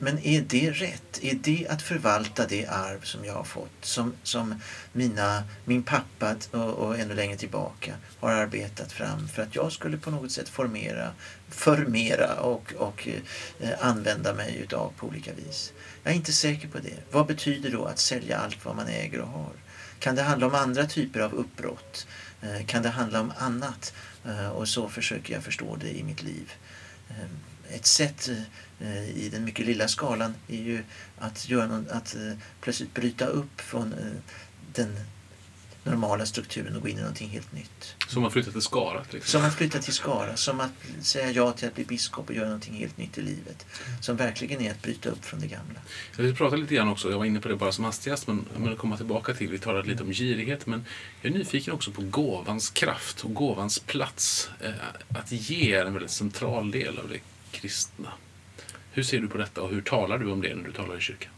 [0.00, 1.18] Men är det rätt?
[1.22, 3.70] Är det att förvalta det arv som jag har fått?
[3.80, 4.60] Som, som
[4.92, 9.96] mina, min pappa och, och ännu längre tillbaka har arbetat fram för att jag skulle
[9.96, 11.10] på något sätt formera,
[11.48, 13.08] förmera och, och
[13.60, 15.72] eh, använda mig utav på olika vis.
[16.02, 16.96] Jag är inte säker på det.
[17.10, 19.52] Vad betyder då att sälja allt vad man äger och har?
[19.98, 22.06] Kan det handla om andra typer av uppbrott?
[22.42, 23.94] Eh, kan det handla om annat?
[24.24, 26.52] Eh, och så försöker jag förstå det i mitt liv.
[27.10, 28.30] Eh, ett sätt
[29.14, 30.82] i den mycket lilla skalan är ju
[31.18, 32.16] att, göra någon, att
[32.60, 33.94] plötsligt bryta upp från
[34.72, 34.96] den
[35.84, 37.94] normala strukturen och gå in i någonting helt nytt.
[38.08, 39.04] Som att flytta till Skara?
[39.04, 40.70] Till som att flytta till Skara, som att
[41.02, 43.66] säga ja till att bli biskop och göra någonting helt nytt i livet.
[44.00, 45.80] Som verkligen är att bryta upp från det gamla.
[46.16, 48.44] Jag vill prata lite grann också, jag var inne på det bara som hastigast, men
[48.54, 50.84] jag vill komma tillbaka till, vi talade lite om girighet, men
[51.22, 54.50] jag är nyfiken också på gåvans kraft och gåvans plats.
[55.08, 57.18] Att ge är en väldigt central del av det
[57.50, 58.12] kristna.
[58.92, 61.00] Hur ser du på detta och hur talar du om det när du talar i
[61.00, 61.32] kyrkan?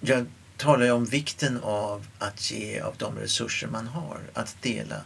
[0.00, 5.00] Jag talar ju om vikten av att ge av de resurser man har, att dela.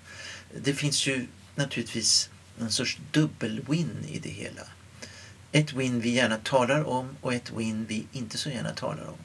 [0.62, 2.30] Det finns ju naturligtvis
[2.60, 4.62] en sorts dubbel-win i det hela.
[5.52, 9.18] Ett win vi gärna talar om och ett win vi inte så gärna talar om.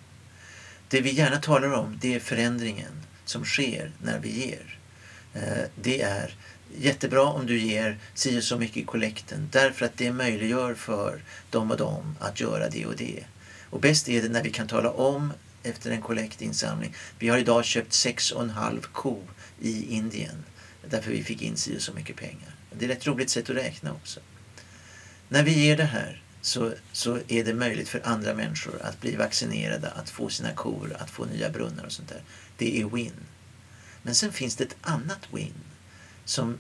[0.89, 4.79] Det vi gärna talar om det är förändringen som sker när vi ger.
[5.33, 6.35] Eh, det är
[6.77, 11.71] jättebra om du ger si så mycket i kollekten därför att det möjliggör för dem
[11.71, 13.23] och dem att göra det och det.
[13.69, 15.33] Och bäst är det när vi kan tala om
[15.63, 16.95] efter en kollektinsamling.
[17.19, 19.21] Vi har idag köpt sex och en halv ko
[19.61, 20.43] i Indien
[20.89, 22.55] därför vi fick in si så mycket pengar.
[22.71, 24.19] Det är ett roligt sätt att räkna också.
[25.29, 29.15] När vi ger det här så, så är det möjligt för andra människor att bli
[29.15, 32.23] vaccinerade, att få sina kor, att få nya brunnar och sånt där.
[32.57, 33.13] Det är win.
[34.01, 35.53] Men sen finns det ett annat win
[36.25, 36.57] som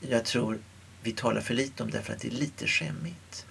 [0.00, 0.58] jag tror
[1.02, 3.46] vi talar för lite om därför att det är lite skämmigt.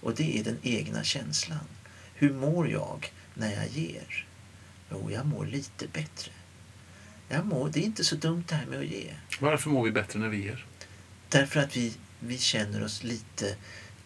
[0.00, 1.68] Och det är den egna känslan.
[2.14, 4.26] Hur mår jag när jag ger?
[4.90, 6.30] Jo, jag mår lite bättre.
[7.28, 9.10] Jag mår, det är inte så dumt det här med att ge.
[9.40, 10.66] Varför mår vi bättre när vi ger?
[11.28, 13.56] Därför att vi, vi känner oss lite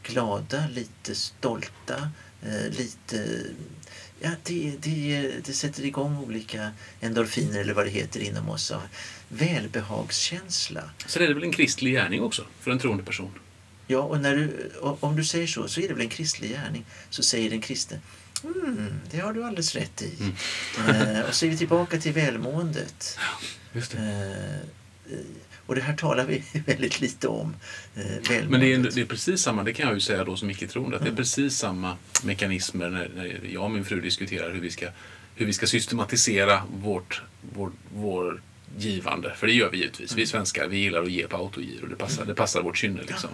[0.03, 2.11] glada, lite stolta,
[2.43, 3.45] eh, lite
[4.21, 8.83] ja, det, det, det sätter igång olika endorfiner eller vad det heter inom oss av
[9.29, 10.91] välbehagskänsla.
[11.07, 13.31] Så är det väl en kristlig gärning också för en troende person?
[13.87, 16.85] Ja, och när du, om du säger så, så är det väl en kristlig gärning.
[17.11, 18.01] Så säger den kristne,
[18.45, 20.13] mm, det har du alldeles rätt i.
[20.21, 21.17] Mm.
[21.17, 23.19] eh, och så är vi tillbaka till välmåendet.
[23.73, 23.79] Det.
[23.79, 25.17] Eh,
[25.67, 27.55] och det här talar vi väldigt lite om.
[27.97, 30.51] Eh, Men det är, det är, precis samma, det kan jag ju säga då som
[30.51, 31.15] icke-troende, att mm.
[31.15, 34.89] det är precis samma mekanismer när, när jag och min fru diskuterar hur vi ska,
[35.35, 37.23] hur vi ska systematisera vårt,
[37.55, 38.41] vår, vår
[38.77, 39.35] givande.
[39.37, 40.13] För det gör vi givetvis.
[40.13, 40.27] Vi mm.
[40.27, 41.87] svenskar vi gillar att ge på autogiro.
[41.87, 43.01] Det passar, det passar vårt kynne.
[43.03, 43.31] Liksom.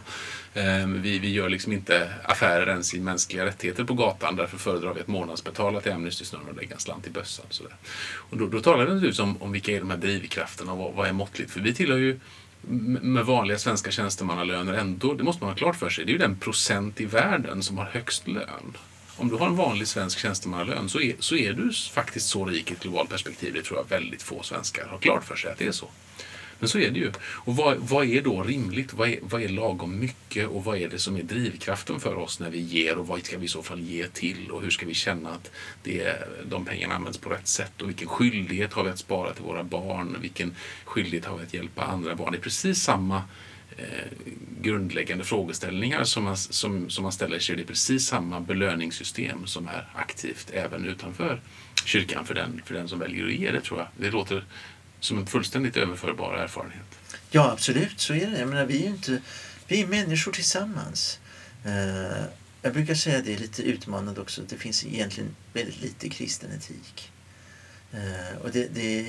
[0.54, 4.36] Um, vi, vi gör liksom inte affärer ens i mänskliga rättigheter på gatan.
[4.36, 7.46] Därför föredrar vi att månadsbetala till Amnesty snarare och lägga en slant i bössan.
[7.50, 7.76] Sådär.
[8.30, 10.94] Och då, då talar vi naturligtvis om, om vilka är de här drivkrafterna och vad,
[10.94, 11.50] vad är måttligt.
[11.50, 12.20] För vi tillhör ju
[12.68, 16.18] med vanliga svenska tjänstemannalöner ändå, det måste man ha klart för sig, det är ju
[16.18, 18.76] den procent i världen som har högst lön
[19.16, 22.70] om du har en vanlig svensk tjänstemannalön så är, så är du faktiskt så rik
[22.70, 23.52] i ett globalt perspektiv.
[23.54, 25.88] Det tror jag väldigt få svenskar har klart för sig att det är så.
[26.58, 27.12] Men så är det ju.
[27.18, 28.92] Och vad, vad är då rimligt?
[28.92, 30.48] Vad är, vad är lagom mycket?
[30.48, 32.98] Och vad är det som är drivkraften för oss när vi ger?
[32.98, 34.50] Och vad ska vi i så fall ge till?
[34.50, 35.50] Och hur ska vi känna att
[35.82, 37.82] det, de pengarna används på rätt sätt?
[37.82, 40.16] Och vilken skyldighet har vi att spara till våra barn?
[40.20, 42.32] Vilken skyldighet har vi att hjälpa andra barn?
[42.32, 43.22] Det är precis samma
[43.78, 43.84] Eh,
[44.60, 47.56] grundläggande frågeställningar som man, som, som man ställer sig.
[47.56, 51.40] Det är precis samma belöningssystem som är aktivt även utanför
[51.84, 53.88] kyrkan för den, för den som väljer att ge det, tror jag.
[53.96, 54.44] Det låter
[55.00, 56.98] som en fullständigt överförbar erfarenhet.
[57.30, 58.38] Ja, absolut, så är det.
[58.38, 59.22] Jag menar, vi är inte...
[59.68, 61.20] Vi är människor tillsammans.
[61.64, 62.24] Eh,
[62.62, 66.50] jag brukar säga det är lite utmanande också, att det finns egentligen väldigt lite kristen
[66.52, 67.12] etik.
[67.92, 69.02] Eh, och det, det,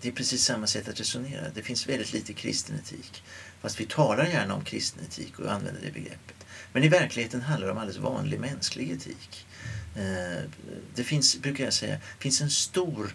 [0.00, 1.44] det är precis samma sätt att resonera.
[1.54, 3.22] Det finns väldigt lite kristen etik.
[3.60, 6.46] Fast vi talar gärna om kristen etik och använder det begreppet.
[6.72, 9.46] Men i verkligheten handlar det om alldeles vanlig mänsklig etik.
[9.96, 10.42] Eh,
[10.94, 13.14] det finns, brukar jag säga, finns en stor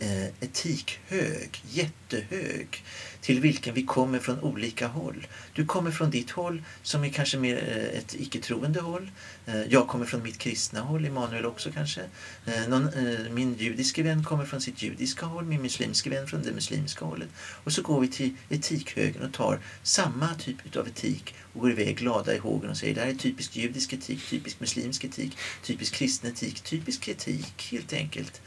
[0.00, 2.84] eh, etikhög, jättehög,
[3.20, 5.26] till vilken vi kommer från olika håll.
[5.52, 9.10] Du kommer från ditt håll som är kanske mer eh, ett icke-troende håll.
[9.46, 12.00] Eh, jag kommer från mitt kristna håll, Emanuel också kanske.
[12.46, 16.42] Eh, någon, eh, min judiske vän kommer från sitt judiska håll, min muslimske vän från
[16.42, 17.28] det muslimska hållet.
[17.64, 21.96] Och så går vi till etikhögen och tar samma typ av etik och går iväg
[21.96, 25.94] glada i hågen och säger det här är typisk judisk etik, typisk muslimsk etik, typisk
[25.94, 28.40] kristen etik, typisk kritik, helt enkelt.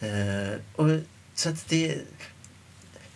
[0.00, 0.88] Eh, och,
[1.34, 1.98] så att det,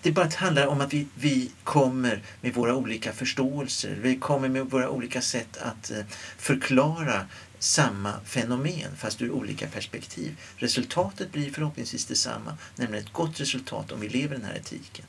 [0.03, 3.99] det bara handlar om att vi, vi kommer med våra olika förståelser.
[4.03, 6.05] Vi kommer med våra olika sätt att eh,
[6.38, 7.27] förklara
[7.59, 10.37] samma fenomen fast ur olika perspektiv.
[10.57, 15.05] Resultatet blir förhoppningsvis detsamma, nämligen ett gott resultat om vi lever den här etiken.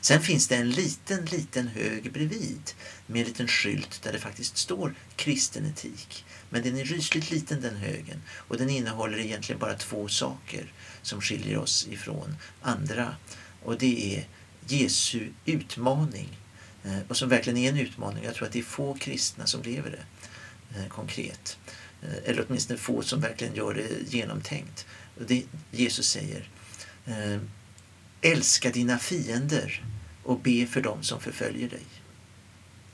[0.00, 2.70] Sen finns det en liten, liten hög bredvid
[3.06, 6.24] med en liten skylt där det faktiskt står kristen etik.
[6.52, 11.20] Men den är rysligt liten den högen och den innehåller egentligen bara två saker som
[11.20, 13.16] skiljer oss ifrån andra.
[13.62, 14.28] Och det är
[14.66, 16.38] Jesu utmaning
[16.84, 18.24] eh, och som verkligen är en utmaning.
[18.24, 21.58] Jag tror att det är få kristna som lever det eh, konkret.
[22.02, 24.86] Eh, eller åtminstone få som verkligen gör det genomtänkt.
[25.18, 26.48] Och det Jesus säger
[28.20, 29.84] Älska dina fiender
[30.22, 31.86] och be för dem som förföljer dig.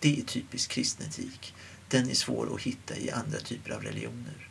[0.00, 1.54] Det är typisk kristen etik.
[1.88, 4.48] Den är svår att hitta i andra typer av religioner.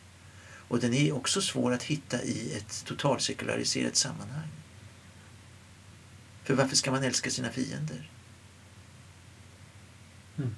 [0.67, 4.47] Och den är också svår att hitta i ett totalsekulariserat sammanhang.
[6.43, 8.09] För varför ska man älska sina fiender?
[10.37, 10.55] Mm.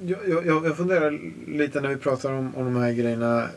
[0.00, 1.10] Jag, jag, jag funderar
[1.46, 3.50] lite när vi pratar om, om de här grejerna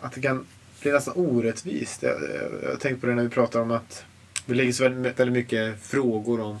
[0.00, 0.46] att det kan
[0.82, 2.02] bli nästan orättvist.
[2.02, 4.04] Jag, jag, jag tänkte på det när vi pratar om att
[4.46, 6.58] det så väldigt, väldigt mycket frågor om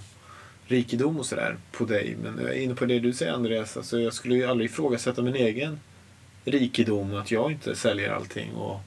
[0.70, 2.16] rikedom och sådär på dig.
[2.22, 3.76] Men jag är inne på det du säger Andreas.
[3.76, 5.80] Alltså, jag skulle ju aldrig ifrågasätta min egen
[6.44, 7.14] rikedom.
[7.14, 8.52] Att jag inte säljer allting.
[8.54, 8.80] Och,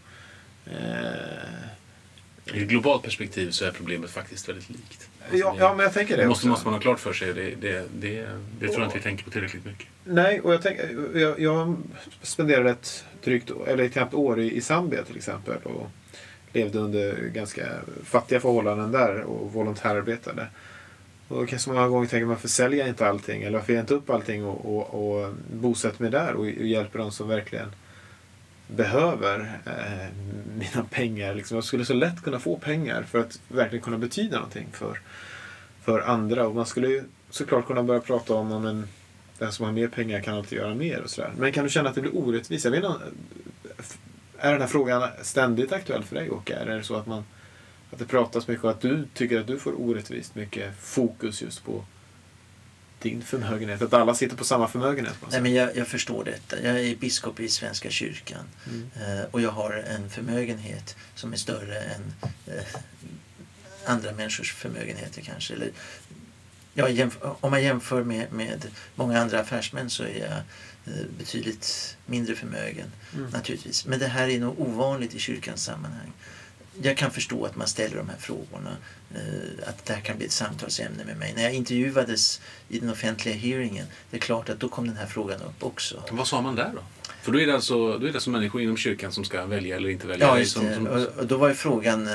[0.65, 2.53] eh...
[2.53, 5.09] I ett globalt perspektiv så är problemet faktiskt väldigt likt.
[5.21, 6.47] Alltså, ja, ja, men jag tänker det måste, också.
[6.47, 7.33] måste man ha klart för sig.
[7.33, 8.27] Det, det, det,
[8.59, 9.87] det tror jag inte vi tänker på tillräckligt mycket.
[10.03, 10.79] Nej, och jag, tänk,
[11.13, 11.77] jag, jag
[12.21, 15.57] spenderade ett drygt, eller ett knappt år i, i Zambia till exempel.
[15.63, 15.89] Och
[16.53, 17.67] levde under ganska
[18.03, 20.47] fattiga förhållanden där och volontärarbetade.
[21.27, 23.43] Och då kanske många gånger tänker varför säljer jag inte allting?
[23.43, 26.47] Eller varför ger jag inte upp allting och, och, och bosätter mig där och, och
[26.47, 27.71] hjälper de som verkligen
[28.67, 30.07] behöver eh,
[30.57, 31.35] mina pengar.
[31.35, 31.55] Liksom.
[31.55, 34.99] Jag skulle så lätt kunna få pengar för att verkligen kunna betyda någonting för,
[35.81, 36.47] för andra.
[36.47, 38.85] Och man skulle ju såklart kunna börja prata om att
[39.37, 41.31] den som har mer pengar kan alltid göra mer och sådär.
[41.37, 42.65] Men kan du känna att det blir orättvist?
[42.65, 42.99] Jag vet inte,
[44.37, 46.55] är den här frågan ständigt aktuell för dig Åke?
[46.55, 47.23] Är det så att, man,
[47.93, 51.63] att det pratas mycket och att du tycker att du får orättvist mycket fokus just
[51.63, 51.85] på
[52.99, 53.81] din förmögenhet?
[53.81, 55.15] Att alla sitter på samma förmögenhet?
[55.31, 56.61] Nej, men jag, jag, förstår detta.
[56.61, 58.89] Jag är biskop i Svenska kyrkan mm.
[58.95, 62.13] Eh, och jag har en förmögenhet som är större än
[62.47, 62.63] eh,
[63.85, 65.53] andra människors förmögenheter kanske.
[65.53, 65.71] Eller,
[66.73, 70.41] ja, om man jämför med, med många andra affärsmän så är jag
[70.85, 73.29] Eh, betydligt mindre förmögen mm.
[73.29, 73.85] naturligtvis.
[73.85, 76.11] Men det här är nog ovanligt i kyrkans sammanhang.
[76.81, 78.77] Jag kan förstå att man ställer de här frågorna.
[79.15, 81.33] Eh, att det här kan bli ett samtalsämne med mig.
[81.35, 85.05] När jag intervjuades i den offentliga hearingen, det är klart att då kom den här
[85.05, 86.03] frågan upp också.
[86.11, 86.81] Vad sa man där då?
[87.21, 89.75] För då är det alltså, då är det alltså människor inom kyrkan som ska välja
[89.75, 90.27] eller inte välja?
[90.27, 90.75] Ja, just det.
[90.75, 91.07] Som, som...
[91.19, 92.13] Och då var ju frågan, eh,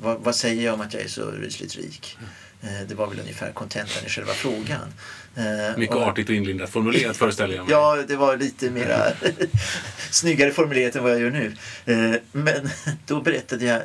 [0.00, 2.16] vad, vad, säger jag om att jag är så rysligt rik?
[2.18, 2.30] Mm.
[2.60, 4.92] Det var väl ungefär kontentan i själva frågan.
[5.36, 7.72] Eh, Mycket och, artigt och inlindat formulerat föreställer jag mig.
[7.72, 9.12] Ja, det var lite mera
[10.10, 11.56] snyggare formulerat än vad jag gör nu.
[11.84, 12.70] Eh, men
[13.06, 13.82] då berättade jag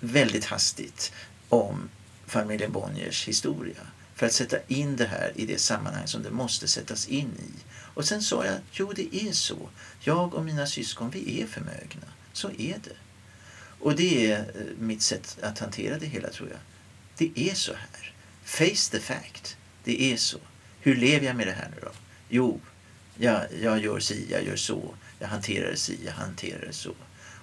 [0.00, 1.12] väldigt hastigt
[1.48, 1.88] om
[2.26, 3.80] familjen Bonniers historia
[4.14, 7.62] för att sätta in det här i det sammanhang som det måste sättas in i.
[7.94, 9.68] Och sen sa jag, jo det är så.
[10.00, 12.06] Jag och mina syskon, vi är förmögna.
[12.32, 12.96] Så är det.
[13.80, 14.44] Och det är eh,
[14.78, 16.58] mitt sätt att hantera det hela tror jag.
[17.16, 18.14] Det är så här.
[18.44, 19.56] Face the fact.
[19.84, 20.38] Det är så.
[20.80, 21.90] Hur lever jag med det här nu då?
[22.28, 22.60] Jo,
[23.18, 24.94] jag, jag gör si, jag gör så.
[25.18, 26.92] Jag hanterar det si, jag hanterar det så.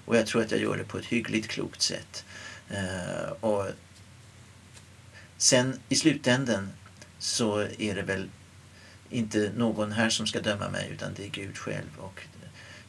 [0.06, 2.26] Och jag tror att jag gör det på ett hyggligt klokt sätt.
[2.72, 3.68] Uh, och
[5.38, 6.70] sen i slutänden
[7.20, 8.30] så är det väl
[9.10, 11.90] inte någon här som ska döma mig utan det är Gud själv.
[11.98, 12.22] Och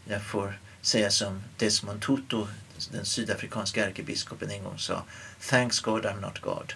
[0.04, 2.46] jag får säga som Desmond Tutu,
[2.92, 5.04] den sydafrikanska ärkebiskopen en gång sa
[5.50, 6.72] Thanks God I'm not God.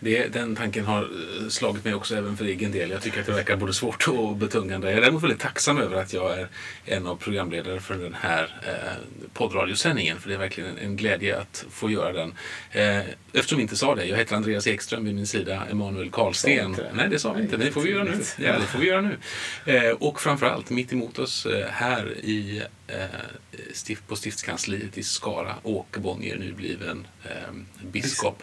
[0.00, 2.90] Det, den tanken har eh, slagit mig också även för egen del.
[2.90, 4.88] Jag tycker att det verkar både svårt och betungande.
[4.88, 6.48] Jag är däremot väldigt tacksam över att jag är
[6.84, 10.20] en av programledare för den här eh, poddradiosändningen.
[10.20, 12.34] För det är verkligen en glädje att få göra den.
[12.70, 12.98] Eh,
[13.32, 14.04] eftersom vi inte sa det.
[14.04, 16.76] Jag heter Andreas Ekström vid min sida, Emanuel Karlsten.
[16.92, 17.56] Nej, det sa vi inte.
[17.56, 18.20] Det får vi göra nu.
[18.38, 19.18] Ja, det får vi göra nu.
[19.64, 22.96] Eh, och framförallt mitt emot oss eh, här i eh,
[23.72, 27.06] stift, på stiftskansliet i Skara, Åke Bonnier, nybliven
[27.82, 28.42] biskop.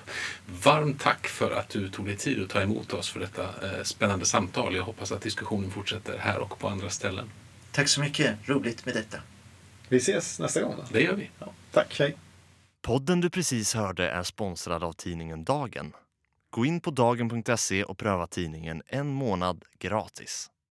[0.64, 3.84] Varmt tack för att du tog dig tid att ta emot oss för detta eh,
[3.84, 4.76] spännande samtal.
[4.76, 7.30] Jag hoppas att diskussionen fortsätter här och på andra ställen.
[7.72, 8.50] Tack så mycket.
[8.50, 9.18] Roligt med detta.
[9.90, 10.84] Vi ses nästa gång då.
[10.92, 11.30] Det gör vi.
[11.72, 12.18] Tack, hej.
[12.82, 15.94] Podden du precis hörde är sponsrad av tidningen Dagen.
[16.50, 20.52] Gå in på dagen.se och pröva tidningen en månad gratis.